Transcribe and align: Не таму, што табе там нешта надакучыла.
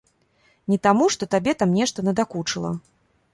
Не 0.71 0.77
таму, 0.87 1.05
што 1.15 1.23
табе 1.33 1.55
там 1.59 1.77
нешта 1.81 2.07
надакучыла. 2.09 2.73